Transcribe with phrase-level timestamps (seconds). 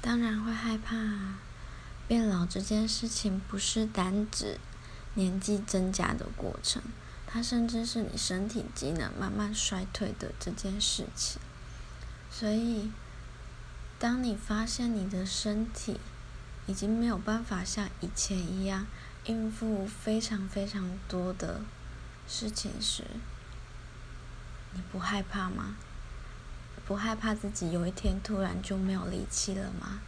[0.00, 1.38] 当然会害怕啊。
[2.08, 4.58] 变老这件事情不是单指
[5.14, 6.82] 年纪增加的过程，
[7.26, 11.40] 它甚至是你身体机能慢慢衰退的这件事情。
[12.30, 12.90] 所以，
[13.98, 16.00] 当你发现你的身体
[16.66, 18.86] 已经没有办法像以前一样
[19.26, 21.60] 应付非常非常多的
[22.26, 23.04] 事情时，
[24.72, 25.76] 你不害怕吗？
[26.90, 30.00] 不害怕自己有一天突然就没有力气了吗？